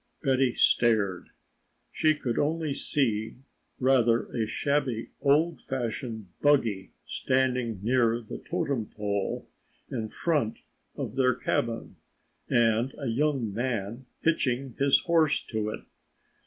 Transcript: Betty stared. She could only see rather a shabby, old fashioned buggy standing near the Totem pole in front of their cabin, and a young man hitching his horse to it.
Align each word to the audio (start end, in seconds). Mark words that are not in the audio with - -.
Betty 0.23 0.53
stared. 0.55 1.29
She 1.91 2.15
could 2.15 2.39
only 2.39 2.73
see 2.73 3.35
rather 3.79 4.25
a 4.31 4.47
shabby, 4.47 5.11
old 5.21 5.61
fashioned 5.61 6.27
buggy 6.41 6.93
standing 7.05 7.79
near 7.83 8.19
the 8.19 8.39
Totem 8.39 8.87
pole 8.87 9.47
in 9.91 10.09
front 10.09 10.57
of 10.95 11.17
their 11.17 11.35
cabin, 11.35 11.97
and 12.49 12.95
a 12.97 13.09
young 13.09 13.53
man 13.53 14.07
hitching 14.23 14.73
his 14.79 15.01
horse 15.01 15.39
to 15.43 15.69
it. 15.69 15.81